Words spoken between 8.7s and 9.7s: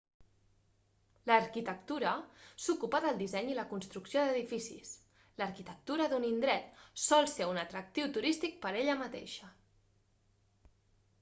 ella mateixa